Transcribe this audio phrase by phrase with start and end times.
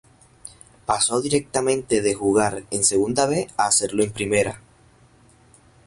[0.87, 4.59] Pasó directamente de jugar en Segunda B a hacerlo en Primera.